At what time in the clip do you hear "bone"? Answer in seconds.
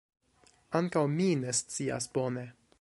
2.19-2.51